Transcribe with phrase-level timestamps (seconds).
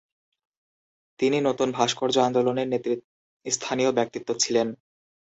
[1.19, 4.67] তিনি নতুন ভাস্কর্য আন্দোলনের নেতৃস্থানীয় ব্যক্তিত্ব ছিলেন।